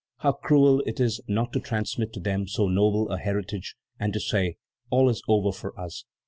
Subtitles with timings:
[0.21, 4.19] "How cruel it is not to transmit to them so noble a heritage, and to
[4.19, 4.55] say:
[4.89, 6.05] All is over for us!"